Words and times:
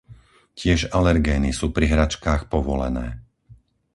Tiež 0.59 0.79
alergény 0.99 1.49
sú 1.59 1.65
pri 1.75 1.85
hračkách 1.93 2.41
povolené. 2.53 3.07